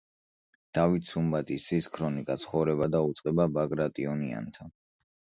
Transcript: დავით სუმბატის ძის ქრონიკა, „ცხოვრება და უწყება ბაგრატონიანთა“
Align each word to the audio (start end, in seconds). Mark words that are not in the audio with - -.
დავით 0.75 1.07
სუმბატის 1.09 1.65
ძის 1.73 1.87
ქრონიკა, 1.97 2.37
„ცხოვრება 2.45 2.87
და 2.95 3.01
უწყება 3.09 3.45
ბაგრატონიანთა“ 3.59 4.67